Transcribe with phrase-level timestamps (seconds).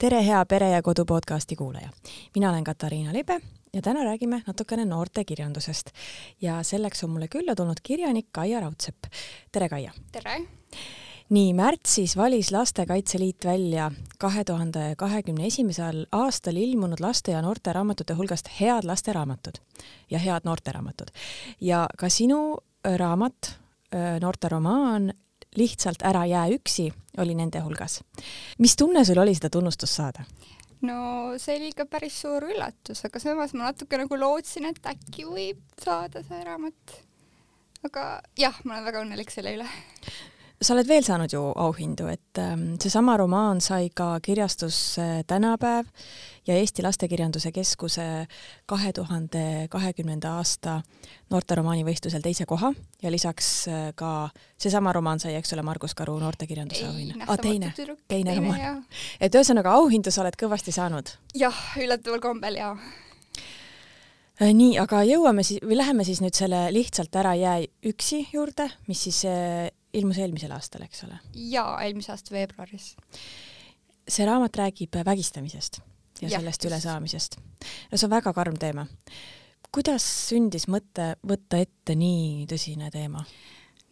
[0.00, 1.88] tere, hea Pere ja Kodu podcasti kuulaja.
[2.34, 3.40] mina olen Katariina Libe
[3.72, 5.90] ja täna räägime natukene noortekirjandusest
[6.40, 9.04] ja selleks on mulle külla tulnud kirjanik Kaia Raudsepp.
[9.52, 9.92] tere, Kaia!
[10.12, 10.40] tere!
[11.28, 18.14] nii, märtsis valis Lastekaitse Liit välja kahe tuhande kahekümne esimesel aastal ilmunud laste ja noorteraamatute
[18.14, 19.60] hulgast head lasteraamatud
[20.10, 21.08] ja head noorteraamatud.
[21.60, 22.56] ja ka sinu
[22.96, 23.58] raamat,
[24.20, 25.12] noorteromaan
[25.56, 28.00] Lihtsalt ära jää üksi oli nende hulgas.
[28.58, 30.24] mis tunne sul oli seda tunnustust saada?
[30.86, 30.96] no
[31.38, 35.60] see oli ikka päris suur üllatus, aga samas ma natuke nagu lootsin, et äkki võib
[35.82, 36.96] saada see raamat.
[37.84, 38.04] aga
[38.38, 39.68] jah, ma olen väga õnnelik selle üle
[40.60, 44.96] sa oled veel saanud ju auhindu, et ähm, seesama romaan sai ka kirjastus
[45.26, 45.88] Tänapäev
[46.46, 48.26] ja Eesti Lastekirjanduse Keskuse
[48.68, 50.80] kahe tuhande kahekümnenda aasta
[51.32, 54.28] noorteromaanivõistlusel teise koha ja lisaks äh, ka
[54.60, 57.24] seesama romaan sai, eks ole, Margus Karu noortekirjanduse auhinna.
[57.26, 58.84] Ah, teine, teine, teine romaan.
[59.20, 61.16] et ühesõnaga auhindu sa oled kõvasti saanud?
[61.40, 67.16] jah, üllataval kombel jaa äh, nii, aga jõuame siis või läheme siis nüüd selle lihtsalt
[67.16, 67.60] ära jää
[67.94, 71.20] üksi juurde, mis siis äh, ilmus eelmisel aastal, eks ole?
[71.50, 72.92] jaa, eelmise aasta veebruaris.
[74.08, 75.80] see raamat räägib vägistamisest
[76.20, 77.38] ja, ja sellest ülesaamisest.
[77.90, 78.86] no see on väga karm teema.
[79.72, 83.24] kuidas sündis mõte võtta ette nii tõsine teema?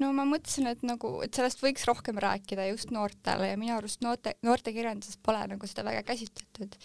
[0.02, 4.04] no ma mõtlesin, et nagu, et sellest võiks rohkem rääkida just noortele ja minu arust
[4.04, 6.78] noorte, noortekirjanduses pole nagu seda väga käsitletud.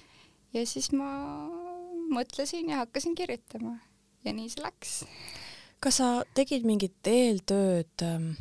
[0.53, 1.09] ja siis ma
[2.13, 3.77] mõtlesin ja hakkasin kirjutama
[4.25, 4.97] ja nii see läks.
[5.83, 8.33] kas sa tegid mingit eeltööd ähm,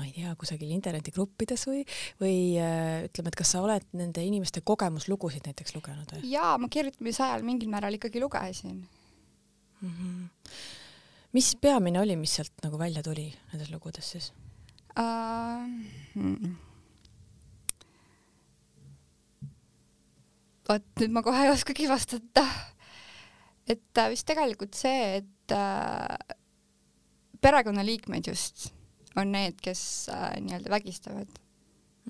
[0.00, 1.82] ma ei tea, kusagil internetigruppides või,
[2.22, 6.22] või äh, ütleme, et kas sa oled nende inimeste kogemuslugusid näiteks lugenud või?
[6.32, 9.90] jaa, ma kirjutamise ajal mingil määral ikkagi lugesin mm.
[9.90, 10.24] -hmm.
[11.36, 14.32] mis peamine oli, mis sealt nagu välja tuli nendes lugudes siis
[14.96, 15.68] uh,?
[16.14, 16.56] Hmm.
[20.68, 22.48] vot nüüd ma kohe ei oskagi vastata.
[23.68, 26.36] et äh, vist tegelikult see, et äh,
[27.40, 28.70] perekonnaliikmed just
[29.16, 31.38] on need, kes äh, nii-öelda vägistavad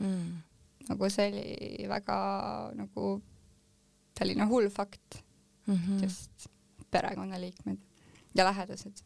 [0.00, 0.40] mm..
[0.88, 2.16] nagu see oli väga
[2.76, 3.12] nagu
[4.18, 5.22] selline hull fakt
[5.66, 6.02] mm, -hmm.
[6.02, 6.50] just
[6.90, 7.78] perekonnaliikmed
[8.34, 9.02] ja lähedased.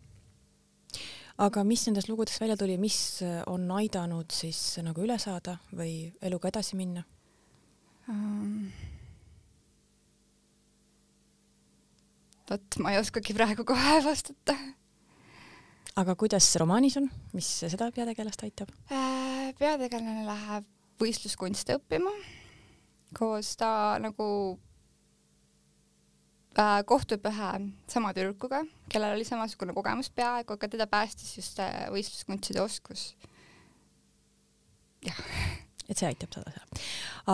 [1.39, 6.49] aga mis nendest lugudest välja tuli, mis on aidanud siis nagu üle saada või eluga
[6.49, 7.05] edasi minna
[8.09, 8.73] um.?
[12.51, 14.57] vot ma ei oskagi praegu kohe vastata
[16.01, 18.73] aga kuidas romaanis on, mis seda peategelast aitab?
[18.93, 22.13] Äh, peategelane läheb võistluskunste õppima,
[23.19, 23.71] koos ta
[24.03, 24.27] nagu
[26.59, 27.51] äh, kohtub ühe
[27.91, 33.13] sama tüdrukuga, kellel oli samasugune kogemus peaaegu, aga teda päästis just äh, võistluskunstide oskus.
[35.05, 35.19] jah.
[35.89, 36.85] et see aitab seda teha.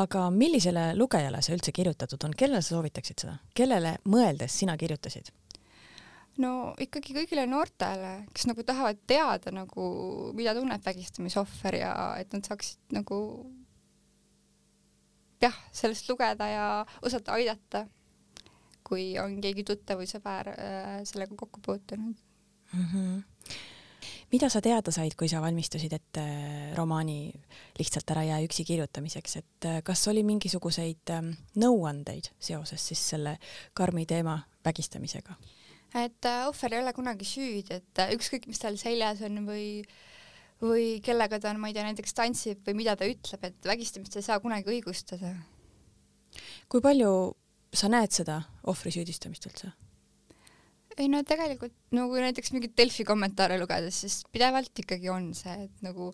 [0.02, 5.32] aga millisele lugejale see üldse kirjutatud on, kellele sa soovitaksid seda, kellele mõeldes sina kirjutasid?
[6.38, 9.86] No ikkagi kõigile noortele, kes nagu tahavad teada nagu,
[10.36, 13.18] mida tunneb vägistamisohver ja et nad saaksid nagu
[15.42, 16.66] jah, sellest lugeda ja
[17.02, 17.86] osata aidata,
[18.86, 22.16] kui on keegi tuttav või sõber äh, sellega kokku puutunud
[22.72, 22.86] mm.
[22.92, 23.22] -hmm.
[24.32, 26.24] mida sa teada said, kui sa valmistusid ette
[26.76, 27.32] romaani
[27.78, 33.38] Lihtsalt ära jää üksi kirjutamiseks, et äh, kas oli mingisuguseid ähm, nõuandeid seoses siis selle
[33.74, 35.34] karmi teema vägistamisega?
[35.94, 39.66] Et äh, ohver ei ole kunagi süüdi, et äh, ükskõik, mis tal seljas on või
[40.60, 44.18] või kellega ta on, ma ei tea, näiteks tantsib või mida ta ütleb, et vägistamist
[44.18, 45.34] ei saa kunagi õigustada.
[46.68, 47.34] kui palju
[47.74, 49.72] sa näed seda ohvri süüdistamist üldse?
[51.00, 55.54] ei no tegelikult no kui näiteks mingeid Delfi kommentaare lugedes, siis pidevalt ikkagi on see,
[55.64, 56.10] et nagu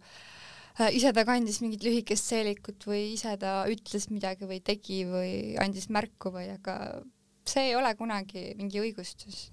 [0.79, 5.35] äh, ise ta kandis mingit lühikest seelikut või ise ta ütles midagi või tegi või
[5.59, 7.03] andis märku või aga
[7.47, 9.49] see ei ole kunagi mingi õigustus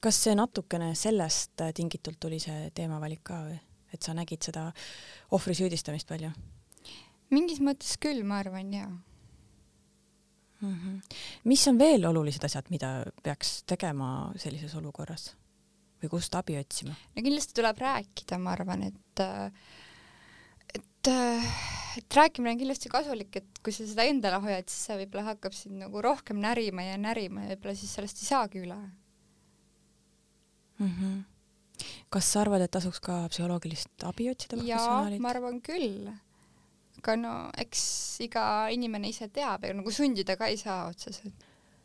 [0.00, 3.58] kas see natukene sellest äh, tingitult tuli see teemavalik ka või,
[3.94, 4.68] et sa nägid seda
[5.34, 6.32] ohvri süüdistamist palju?
[7.34, 8.90] mingis mõttes küll, ma arvan jaa
[10.60, 10.74] mm.
[10.74, 11.16] -hmm.
[11.44, 15.32] mis on veel olulised asjad, mida peaks tegema sellises olukorras
[16.02, 16.94] või kust abi otsima?
[17.16, 19.50] no kindlasti tuleb rääkida, ma arvan, et äh,
[20.74, 21.44] et, äh,
[21.98, 25.56] et rääkimine on kindlasti kasulik, et kui sa seda endale hoiad, siis see võib-olla hakkab
[25.56, 28.78] sind nagu rohkem närima ja närima ja võib-olla siis sellest ei saagi üle
[30.78, 30.90] mm.
[30.90, 31.22] -hmm.
[32.10, 35.22] kas sa arvad, et tasuks ka psühholoogilist abi otsida professionaalilt?
[35.22, 36.12] ma arvan küll.
[36.98, 41.34] aga no eks iga inimene ise teab, ega nagu sundida ka ei saa otseselt.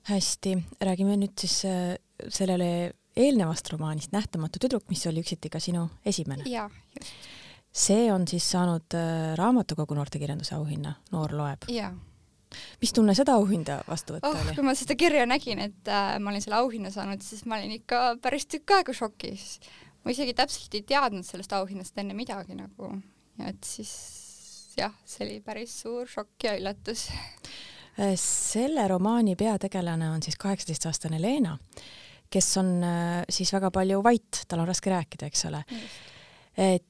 [0.10, 1.96] hästi, räägime nüüd siis äh,
[2.28, 6.44] sellele eelnevast romaanist Nähtamatu tüdruk, mis oli üksiti ka sinu esimene.
[6.46, 7.14] jaa, just.
[7.72, 11.68] see on siis saanud äh, raamatukogu noortekirjanduse auhinna Noor loeb.
[11.70, 11.94] jaa
[12.82, 14.56] mis tunne seda auhinda vastu võtta oh, oli?
[14.58, 17.78] kui ma seda kirja nägin, et äh, ma olin selle auhinna saanud, siis ma olin
[17.78, 19.60] ikka päris tükk aega šokis.
[20.04, 22.94] ma isegi täpselt ei teadnud sellest auhinnast enne midagi nagu
[23.40, 23.94] ja et siis
[24.80, 27.08] jah, see oli päris suur šokk ja üllatus.
[28.00, 31.58] Äh, selle romaani peategelane on siis kaheksateistaastane Leena,
[32.32, 35.64] kes on äh, siis väga palju vait, tal on raske rääkida, eks ole.
[36.58, 36.89] et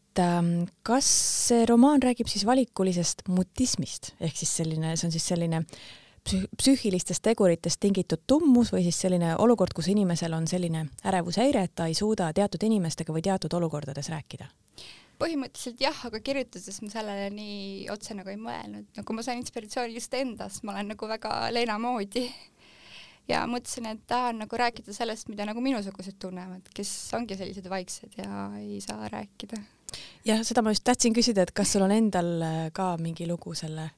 [0.84, 1.08] kas
[1.50, 4.14] see romaan räägib siis valikulisest mutismist?
[4.20, 5.64] Ehk siis selline, see on siis selline
[6.30, 11.88] psüühilistest teguritest tingitud tummus või siis selline olukord, kus inimesel on selline ärevushäire, et ta
[11.90, 14.50] ei suuda teatud inimestega või teatud olukordades rääkida?
[15.20, 19.98] põhimõtteliselt jah, aga kirjutades ma sellele nii otse nagu ei mõelnud, nagu ma sain inspiratsiooni
[19.98, 22.24] just endast, ma olen nagu väga Leena moodi.
[23.28, 28.16] Ja mõtlesin, et tahan nagu rääkida sellest, mida nagu minusugused tunnevad, kes ongi sellised vaiksed
[28.18, 29.60] ja ei saa rääkida
[30.26, 33.56] jah, seda ma just tahtsin küsida, et kas sul on endal äh, ka mingi lugu
[33.58, 33.90] selle,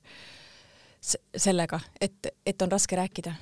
[1.02, 3.36] sellega, et, et on raske rääkida?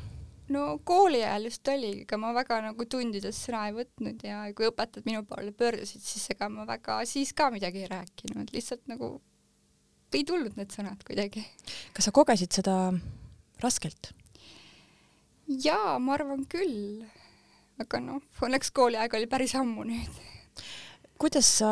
[0.53, 4.69] no kooli ajal just oli, ega ma väga nagu tundides sõna ei võtnud ja kui
[4.69, 9.17] õpetajad minu poole pöördusid, siis ega ma väga siis ka midagi ei rääkinud, lihtsalt nagu
[10.13, 11.45] ei tulnud need sõnad kuidagi.
[11.93, 12.75] kas sa kogesid seda
[13.63, 14.13] raskelt?
[15.49, 17.05] jaa, ma arvan küll.
[17.79, 20.23] aga noh, õnneks kooliaeg oli päris ammu nüüd.
[21.21, 21.71] kuidas sa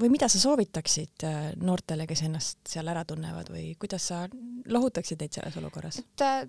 [0.00, 4.24] või mida sa soovitaksid äh, noortele, kes ennast seal ära tunnevad või kuidas sa
[4.72, 6.00] lohutaksid neid selles olukorras?
[6.00, 6.44] et, äh,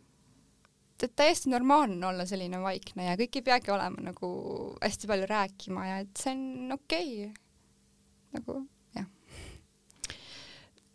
[1.03, 4.29] et täiesti normaalne on olla selline vaikne ja kõik ei peagi olema nagu
[4.79, 7.33] hästi palju rääkima ja et see on okei okay..
[8.37, 8.59] nagu
[8.95, 9.09] jah.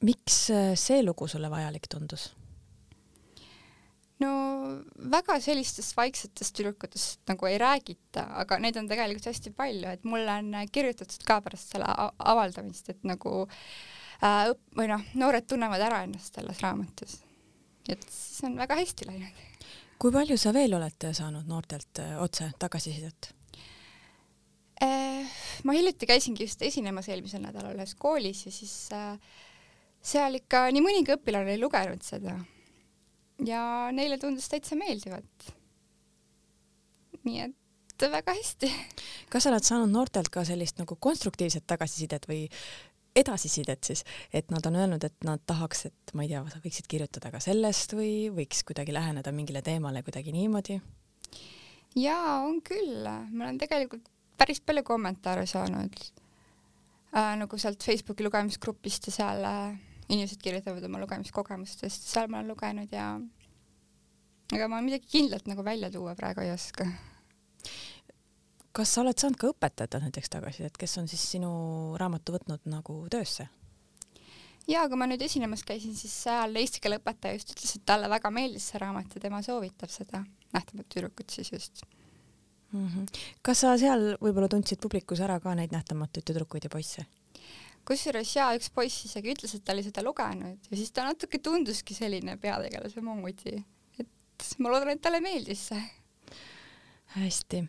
[0.08, 2.30] miks äh, see lugu sulle vajalik tundus?
[4.22, 4.30] No
[5.12, 10.38] väga sellistest vaiksetest tüdrukutest nagu ei räägita, aga neid on tegelikult hästi palju, et mulle
[10.42, 11.88] on kirjutatud ka pärast selle
[12.18, 13.44] avaldamist, et nagu
[14.24, 17.20] äh, või noh, noored tunnevad ära ennast selles raamatus.
[17.88, 19.42] et siis on väga hästi läinud.
[19.98, 23.32] kui palju sa veel oled saanud noortelt äh, otse tagasisidet
[24.82, 25.26] äh,?
[25.64, 29.14] ma hiljuti käisingi just esinemas eelmisel nädalal ühes koolis ja siis äh,
[30.02, 32.38] seal ikka nii mõnigi õpilane oli lugenud seda
[33.46, 33.62] ja
[33.92, 35.54] neile tundus täitsa meeldivat.
[37.24, 38.70] nii et väga hästi.
[39.32, 42.46] kas sa oled saanud noortelt ka sellist nagu konstruktiivset tagasisidet või
[43.18, 46.86] edasisidet siis, et nad on öelnud, et nad tahaks, et ma ei tea, sa võiksid
[46.90, 50.78] kirjutada ka sellest või võiks kuidagi läheneda mingile teemale kuidagi niimoodi?
[51.98, 54.06] jaa, on küll, ma olen tegelikult
[54.38, 61.00] päris palju kommentaare saanud äh, nagu sealt Facebooki lugemisgrupist ja seal äh, inimesed kirjutavad oma
[61.02, 63.10] lugemiskogemustest, seal ma olen lugenud ja
[64.54, 66.86] ega ma midagi kindlat nagu välja tuua praegu ei oska.
[68.72, 71.50] kas sa oled saanud ka õpetajatelt näiteks tagasisidet, kes on siis sinu
[72.00, 73.48] raamatu võtnud nagu töösse?
[74.68, 78.08] jaa, kui ma nüüd esinemas käisin, siis seal eesti keele õpetaja just ütles, et talle
[78.12, 80.24] väga meeldis see raamat ja tema soovitab seda,
[80.56, 81.84] nähtamat tüdrukut siis just
[82.72, 82.88] mm.
[82.88, 83.06] -hmm.
[83.42, 87.06] kas sa seal võib-olla tundsid publikus ära ka neid nähtamatuid tüdrukuid ja poisse?
[87.88, 91.40] Kusjuures jaa, üks poiss isegi ütles, et ta oli seda lugenud ja siis ta natuke
[91.44, 93.56] tunduski selline peategelase moodi,
[93.98, 95.82] et ma loodan, et talle meeldis see.
[97.16, 97.64] hästi.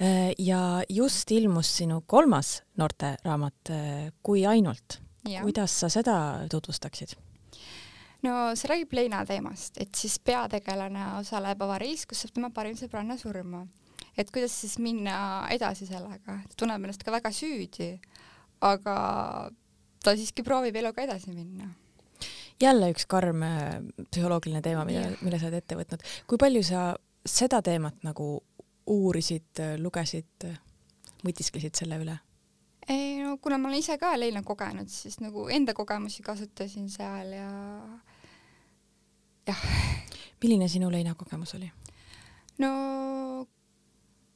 [0.00, 5.00] Äh, ja just ilmus sinu kolmas noorteraamat äh, Kui ainult.
[5.42, 6.14] kuidas sa seda
[6.50, 7.16] tutvustaksid?
[8.24, 13.16] no see räägib Leina teemast, et siis peategelane osaleb avariis, kus saab tema parim sõbranna
[13.20, 13.66] surma.
[14.16, 17.94] et kuidas siis minna edasi sellega, ta tunneb ennast ka väga süüdi
[18.60, 18.96] aga
[20.04, 21.70] ta siiski proovib eluga edasi minna.
[22.60, 26.04] jälle üks karm äh, psühholoogiline teema, mida, mille sa oled ette võtnud.
[26.26, 26.94] kui palju sa
[27.26, 28.40] seda teemat nagu
[28.90, 30.48] uurisid, lugesid,
[31.24, 32.16] mõtisklesid selle üle?
[32.90, 37.34] ei no kuna ma olen ise ka Leina kogenud, siis nagu enda kogemusi kasutasin seal
[37.36, 37.50] ja
[39.46, 39.64] jah.
[40.42, 41.70] milline sinu Leina kogemus oli?
[42.58, 42.70] no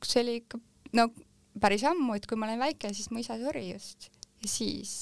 [0.04, 0.60] see oli ikka
[0.94, 1.08] no
[1.60, 4.10] päris ammu, et kui ma olin väike, siis mu isa suri just
[4.44, 4.92] ja siis,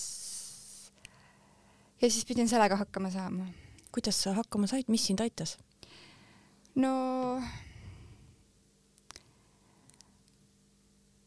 [2.02, 3.46] ja siis pidin sellega hakkama saama.
[3.92, 5.58] kuidas sa hakkama said, mis sind aitas?
[6.74, 7.42] no,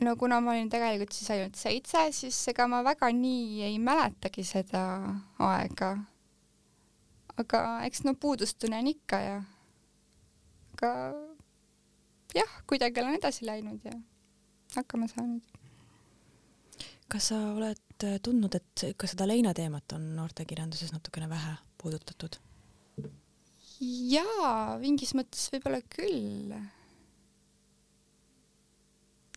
[0.02, 4.48] no kuna ma olin tegelikult siis ainult seitse, siis ega ma väga nii ei mäletagi
[4.48, 4.86] seda
[5.40, 5.98] aega.
[7.38, 9.38] aga eks no puudustunne on ikka ja,
[10.78, 10.92] aga
[12.36, 14.00] jah, kuidagi olen edasi läinud ja
[14.76, 15.65] hakkama saanud.
[17.12, 22.40] Kas sa oled äh, tundnud, et ka seda leina teemat on noortekirjanduses natukene vähe puudutatud?
[23.82, 26.56] jaa, mingis mõttes võib-olla küll.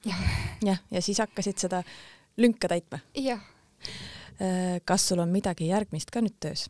[0.06, 0.24] jah.
[0.64, 1.82] jah, ja siis hakkasid seda
[2.38, 3.02] lünka täitma?
[3.18, 3.42] jah.
[4.38, 6.68] Äh, kas sul on midagi järgmist ka nüüd töös?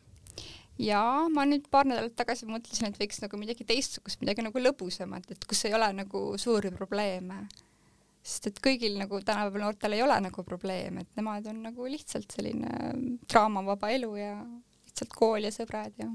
[0.79, 1.01] ja
[1.33, 5.47] ma nüüd paar nädalat tagasi mõtlesin, et võiks nagu midagi teistsugust, midagi nagu lõbusamat, et
[5.47, 7.43] kus ei ole nagu suuri probleeme.
[8.29, 12.31] Sest et kõigil nagu tänapäeval noortel ei ole nagu probleeme, et nemad on nagu lihtsalt
[12.37, 12.93] selline
[13.25, 14.33] draamavaba elu ja
[14.85, 16.09] lihtsalt kool ja sõbrad ja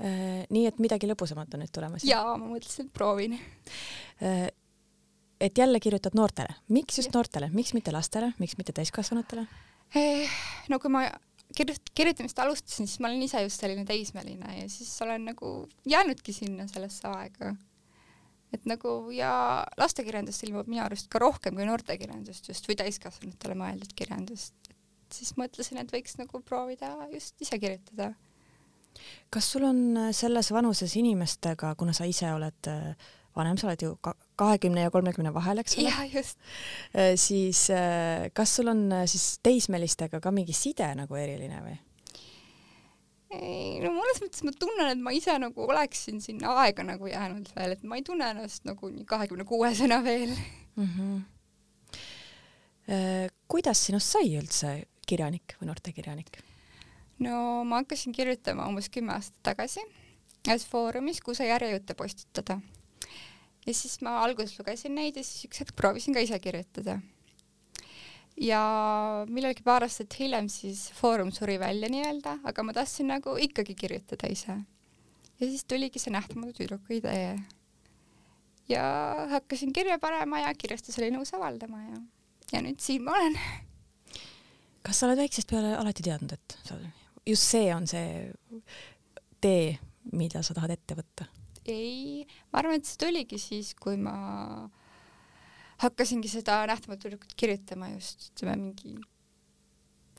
[0.00, 2.04] Äh, nii et midagi lõbusamat on nüüd tulemas?
[2.08, 3.34] jaa, ma mõtlesin, et proovin.
[4.24, 4.46] Äh,
[5.40, 9.44] et jälle kirjutad noortele, miks just noortele, miks mitte lastele, miks mitte täiskasvanutele?
[9.96, 10.38] Eh,
[10.72, 11.04] no kui ma
[11.56, 15.52] kirjut-, kirjutamist alustasin, siis ma olin ise just selline teismeline ja siis olen nagu
[15.88, 17.52] jäänudki sinna sellesse aega.
[18.54, 19.32] Et nagu ja
[19.80, 24.54] lastekirjandust ilmub minu arust ka rohkem kui noortekirjandust just või täiskasvanutele mõeldud kirjandust.
[24.70, 28.12] et siis mõtlesin, et võiks nagu proovida just ise kirjutada
[29.30, 33.84] kas sul on äh, selles vanuses inimestega, kuna sa ise oled äh, vanem, sa oled
[33.84, 33.92] ju
[34.40, 35.88] kahekümne ja kolmekümne vahel, eks ole?
[35.88, 36.38] jah, just.
[36.94, 37.68] Äh, siis
[38.34, 41.78] kas sul on siis teismelistega ka mingi side nagu eriline või?
[43.30, 47.48] Ei, no mõnes mõttes ma tunnen, et ma ise nagu oleksin sinna aega nagu jäänud
[47.56, 50.88] veel, et ma ei tunne ennast nagu nii kahekümne kuuesena veel mm.
[50.96, 51.16] -hmm.
[53.48, 56.42] kuidas sinust sai üldse kirjanik või noortekirjanik?
[57.18, 59.82] no ma hakkasin kirjutama umbes kümme aastat tagasi
[60.48, 62.60] ühes foorumis, kus sai järjejutte postitada.
[63.66, 67.00] ja siis ma alguses lugesin neid ja siis üks hetk proovisin ka ise kirjutada.
[68.40, 68.60] Ja
[69.28, 74.30] millalgi paar aastat hiljem siis foorum suri välja nii-öelda, aga ma tahtsin nagu ikkagi kirjutada
[74.32, 74.56] ise.
[75.40, 77.38] ja siis tuligi see Nähtamatu tüdruku idee.
[78.68, 78.84] ja
[79.30, 82.00] hakkasin kirja panema ja kirjastus oli nõus avaldama ja,
[82.52, 83.36] ja nüüd siin ma olen
[84.82, 86.78] kas sa oled väiksest peale alati teadnud, et sa
[87.26, 88.30] just see on see
[89.40, 89.76] tee,
[90.16, 91.28] mida sa tahad ette võtta?
[91.68, 94.68] ei, ma arvan, et see tuligi siis, kui ma
[95.80, 98.98] hakkasingi seda Nähtamatu tüdrukut kirjutama just ütleme mingi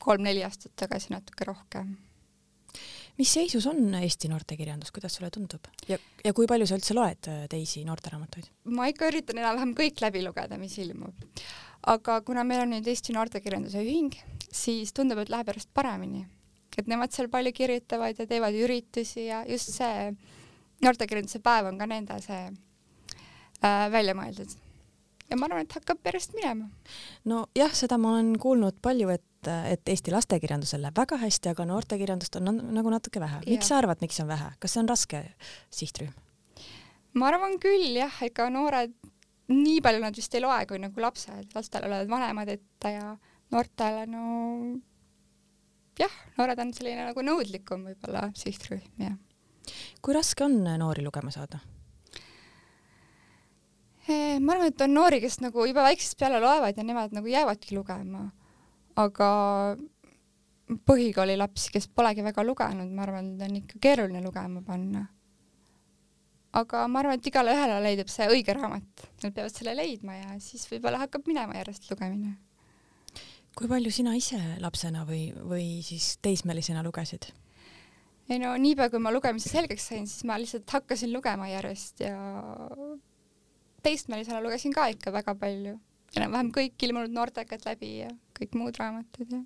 [0.02, 1.94] kolm-neli aastat tagasi, natuke rohkem.
[3.18, 7.30] mis seisus on Eesti noortekirjandus, kuidas sulle tundub ja, ja kui palju sa üldse loed
[7.30, 8.50] äh, teisi noorteraamatuid?
[8.76, 11.26] ma ikka üritan enam-vähem kõik läbi lugeda, mis ilmub.
[11.94, 14.14] aga kuna meil on nüüd Eesti Noortekirjanduse Ühing,
[14.50, 16.26] siis tundub, et läheb järjest paremini
[16.78, 20.12] et nemad seal palju kirjutavad ja teevad üritusi ja just see
[20.82, 24.54] noortekirjanduse päev on ka nende see äh, välja mõeldud.
[25.30, 26.68] Ja ma arvan, et hakkab järjest minema.
[27.28, 32.36] nojah, seda ma olen kuulnud palju, et, et Eesti lastekirjandusel läheb väga hästi, aga noortekirjandust
[32.40, 33.42] on nagu natuke vähe.
[33.46, 35.24] miks sa arvad, miks on vähe, kas see on raske
[35.72, 36.12] sihtrühm?
[37.18, 38.94] ma arvan küll jah, ega noored,
[39.52, 43.12] nii palju nad vist ei loe, kui nagu lapsed, lastel olevad vanemad ette ja
[43.52, 44.22] noortele no
[45.98, 49.18] jah, noored on selline nagu nõudlikum võib-olla sihtrühm, jah.
[50.02, 51.60] kui raske on noori lugema saada?
[54.08, 57.76] Ma arvan, et on noori, kes nagu juba väiksest peale loevad ja nemad nagu jäävadki
[57.76, 58.30] lugema.
[58.96, 59.28] aga
[60.88, 65.06] põhikooli lapsi, kes polegi väga lugenud, ma arvan, et on ikka keeruline lugema panna.
[66.52, 70.40] aga ma arvan, et igale ühele leidub see õige raamat, nad peavad selle leidma ja
[70.40, 72.36] siis võib-olla hakkab minema järjest lugemine
[73.58, 77.28] kui palju sina ise lapsena või, või siis teismelisena lugesid?
[78.32, 82.14] ei no niipea, kui ma lugemise selgeks sain, siis ma lihtsalt hakkasin lugema järjest ja
[83.82, 85.78] teismelisena lugesin ka ikka väga palju.
[86.16, 89.40] enam-vähem kõik ilmunud noortekad läbi ja kõik muud raamatud ja.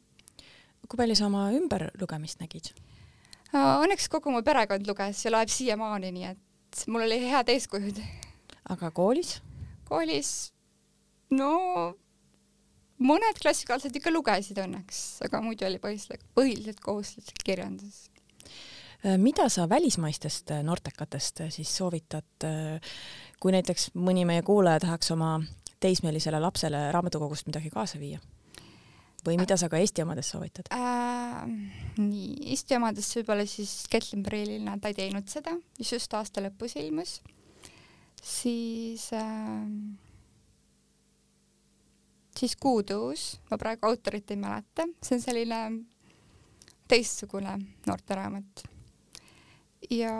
[0.89, 2.73] kui palju sa oma ümberlugemist nägid?
[3.57, 8.01] Õnneks kogu mu perekond luges ja loeb siiamaani, nii et mul oli head eeskujud.
[8.75, 9.39] aga koolis?
[9.87, 10.33] koolis,
[11.31, 11.53] no
[12.99, 18.07] mõned klassikaalised ikka lugesid õnneks, aga muidu oli põhiliselt, põhiliselt kohustuslik kirjandus.
[19.05, 22.47] Äh, mida sa välismaistest äh, noortekatest äh, siis soovitad,
[23.41, 25.37] kui näiteks mõni meie kuulaja tahaks oma
[25.81, 28.21] teismelisele lapsele raamatukogust midagi kaasa viia?
[29.27, 31.47] või mida sa ka Eesti omades soovitad äh,?
[31.99, 36.77] nii, Eesti omades võib-olla siis Ketlin Preilil nad ei teinud seda, mis just aasta lõpus
[36.79, 37.19] ilmus,
[38.23, 39.67] siis äh,
[42.37, 45.61] siis Kuutõus, ma praegu autorit ei mäleta, see on selline
[46.89, 48.67] teistsugune noorteraamat.
[49.91, 50.13] ja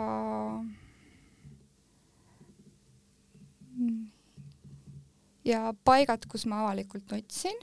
[5.47, 7.55] ja paigad, kus ma avalikult nutsin,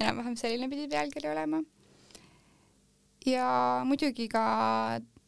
[0.00, 1.62] enam-vähem selline pidi pealkiri olema.
[3.26, 3.48] ja
[3.88, 4.44] muidugi ka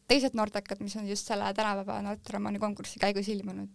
[0.07, 3.67] teised noortekad, mis on just selle tänapäeva noorteromaani konkursi käigus ilmunud.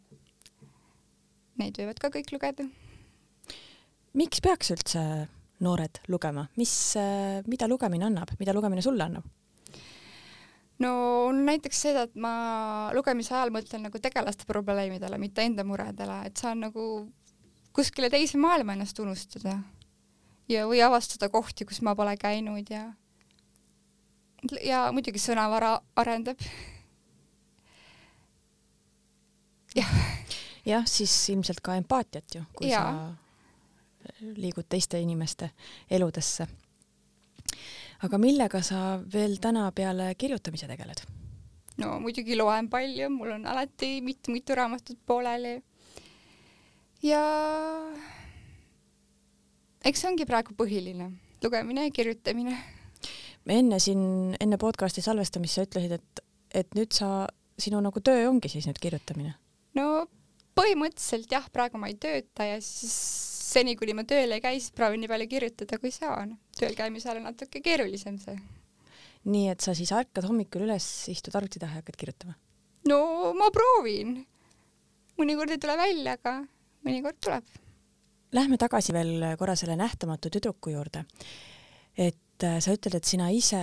[1.60, 2.64] Neid võivad ka kõik lugeda
[4.18, 5.02] miks peaks üldse
[5.62, 6.72] noored lugema, mis,
[7.48, 9.26] mida lugemine annab, mida lugemine sulle annab?
[10.82, 10.94] No
[11.36, 12.32] näiteks seda, et ma
[12.96, 16.86] lugemise ajal mõtlen nagu tegelaste probleemidele, mitte enda muredele, et saan nagu
[17.72, 19.58] kuskile teise maailma ennast unustada
[20.50, 22.90] ja, või avastada kohti, kus ma pole käinud ja
[24.66, 26.38] ja muidugi sõnavara arendab.
[29.78, 29.92] jah.
[30.66, 32.82] jah, siis ilmselt ka empaatiat ju, kui ja.
[32.82, 32.88] sa
[34.34, 35.50] liigud teiste inimeste
[35.90, 36.46] eludesse.
[38.02, 41.04] Aga millega sa veel täna peale kirjutamise tegeled?
[41.80, 45.56] no muidugi loen palju, mul on alati mitu-mitu raamatut pooleli.
[47.02, 47.22] ja
[49.84, 51.10] eks see ongi praegu põhiline,
[51.44, 52.56] lugemine ja kirjutamine.
[53.48, 56.24] enne siin, enne podcasti salvestamist sa ütlesid, et,
[56.62, 57.26] et nüüd sa,
[57.58, 59.36] sinu nagu töö ongi siis nüüd kirjutamine?
[59.78, 60.06] no
[60.58, 64.72] põhimõtteliselt jah, praegu ma ei tööta ja siis seni, kuni ma tööl ei käi, siis
[64.76, 66.36] proovin nii palju kirjutada, kui saan.
[66.58, 68.36] tööl käimisel on natuke keerulisem see
[69.28, 72.34] nii et sa siis ärkad hommikul üles, istud arvuti taha ja hakkad kirjutama?
[72.90, 72.98] no
[73.38, 74.16] ma proovin.
[75.20, 76.40] mõnikord ei tule välja, aga
[76.86, 77.58] mõnikord tuleb.
[78.32, 81.04] Lähme tagasi veel korra selle nähtamatu tüdruku juurde.
[81.96, 83.60] et äh, sa ütled, et sina ise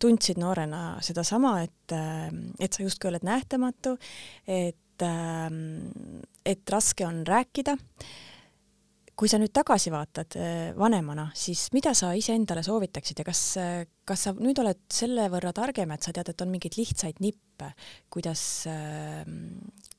[0.00, 3.96] tundsid noorena sedasama, et, äh, et sa justkui oled nähtamatu,
[4.46, 5.50] et, äh,
[6.44, 7.76] et raske on rääkida
[9.18, 13.82] kui sa nüüd tagasi vaatad eh, vanemana, siis mida sa iseendale soovitaksid ja kas, eh,
[14.08, 17.72] kas sa nüüd oled selle võrra targem, et sa tead, et on mingeid lihtsaid nippe,
[18.12, 19.24] kuidas, eh,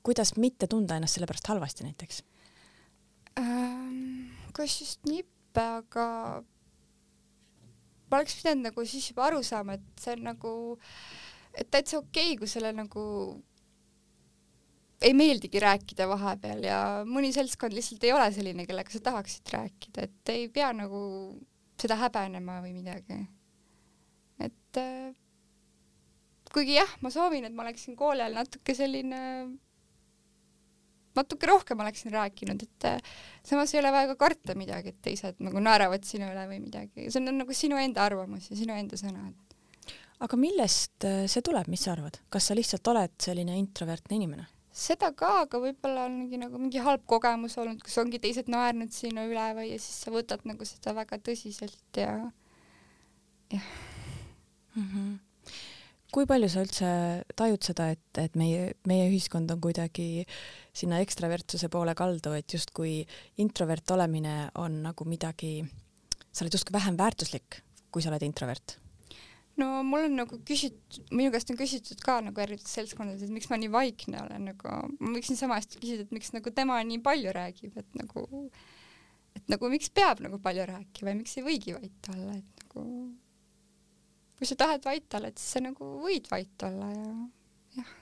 [0.04, 2.24] kuidas mitte tunda ennast selle pärast halvasti näiteks
[3.40, 4.34] ähm,?
[4.54, 6.06] kas just nippe, aga
[8.10, 10.52] ma oleks pidanud nagu siis juba aru saama, et see on nagu,
[11.54, 13.04] et täitsa okei okay,, kui selle nagu
[15.04, 20.06] ei meeldigi rääkida vahepeal ja mõni seltskond lihtsalt ei ole selline, kellega sa tahaksid rääkida,
[20.08, 21.00] et ei pea nagu
[21.80, 23.18] seda häbenema või midagi.
[24.40, 25.12] et äh,
[26.54, 29.20] kuigi jah, ma soovin, et ma oleksin kooli ajal natuke selline,
[31.18, 33.14] natuke rohkem oleksin rääkinud, et äh,
[33.46, 37.08] samas ei ole vaja ka karta midagi, et teised nagu naeravad sinu üle või midagi,
[37.10, 39.56] see on nagu sinu enda arvamus ja sinu enda sõnad.
[40.24, 44.48] aga millest äh, see tuleb, mis sa arvad, kas sa lihtsalt oled selline introvertne inimene?
[44.74, 49.28] Seda ka, aga võib-olla ongi nagu mingi halb kogemus olnud, kus ongi teised naernud sinu
[49.30, 52.16] üle või ja siis sa võtad nagu seda väga tõsiselt ja
[53.54, 53.68] jah
[54.74, 54.88] mm.
[54.90, 55.14] -hmm.
[56.10, 56.90] kui palju sa üldse
[57.38, 60.26] tajud seda, et, et meie, meie ühiskond on kuidagi
[60.74, 63.04] sinna ekstravertsuse poole kaldu, et justkui
[63.38, 65.60] introvert olemine on nagu midagi,
[66.32, 68.83] sa oled justkui vähem väärtuslik, kui sa oled introvert
[69.60, 73.50] no mul on nagu küsitud, minu käest on küsitud ka nagu erinevates seltskondades, et miks
[73.50, 77.02] ma nii vaikne olen, nagu ma võiksin sama hästi küsida, et miks nagu tema nii
[77.04, 78.24] palju räägib, et nagu,
[79.38, 82.86] et nagu miks peab nagu palju rääkima ja miks ei võigi vait olla, et nagu
[84.38, 87.10] kui sa tahad vait olla, et siis sa nagu võid vait olla ja
[87.78, 87.94] jah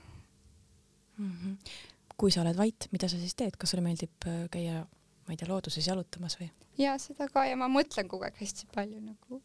[1.19, 1.31] mm.
[1.31, 1.71] -hmm.
[2.17, 4.87] kui sa oled vait, mida sa siis teed, kas sulle meeldib äh, käia,
[5.27, 6.51] ma ei tea, looduses jalutamas või?
[6.79, 9.43] ja seda ka ja ma mõtlen kogu aeg hästi palju nagu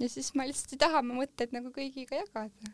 [0.00, 2.72] ja siis ma lihtsalt ei taha oma mõtteid nagu kõigiga jagada.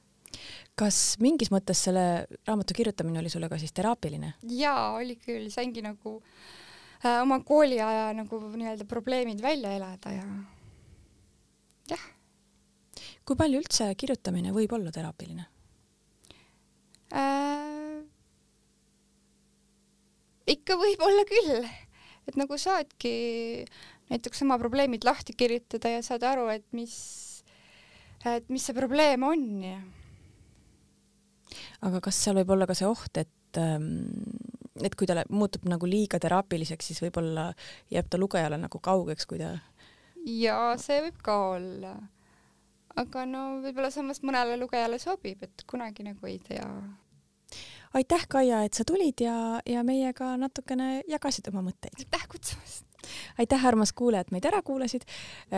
[0.78, 4.34] kas mingis mõttes selle raamatu kirjutamine oli sulle ka siis teraapiline?
[4.58, 6.18] jaa, oli küll, saingi nagu
[7.04, 10.26] äh, oma kooliaja nagu nii-öelda probleemid välja elada ja
[11.94, 12.06] jah.
[13.24, 15.48] kui palju üldse kirjutamine võib olla teraapiline
[17.14, 17.46] äh,?
[20.46, 21.66] ikka võib olla küll,
[22.28, 23.12] et nagu saadki
[24.10, 26.96] näiteks oma probleemid lahti kirjutada ja saada aru, et mis,
[28.24, 29.78] et mis see probleem on ja.
[31.86, 33.90] aga kas seal võib olla ka see oht, et ähm,
[34.84, 37.48] et kui ta muutub nagu liiga teraapiliseks, siis võib-olla
[37.92, 39.54] jääb ta lugejale nagu kaugeks, kui ta
[40.26, 41.94] jaa, see võib ka olla.
[42.96, 46.66] aga no võib-olla samas mõnele lugejale sobib, et kunagi nagu ei tea.
[47.94, 51.96] aitäh, Kaia, et sa tulid ja, ja meiega natukene jagasid oma mõtteid.
[52.04, 52.85] aitäh kutsumast!
[53.38, 55.04] Aitäh, armas kuulaja, et meid ära kuulasid.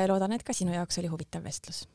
[0.07, 1.87] loodan, et ka sinu jaoks oli huvitav vestlus